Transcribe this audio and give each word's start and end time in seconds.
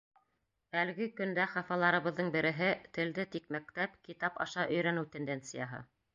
Әлеге 0.83 1.07
көндә 1.19 1.45
хафаларыбыҙҙың 1.51 2.31
береһе: 2.37 2.71
телде 2.99 3.27
тик 3.37 3.47
мәктәп, 3.59 4.01
китап 4.09 4.43
аша 4.47 4.67
өйрәнеү 4.79 5.13
тенденцияһы. 5.19 5.85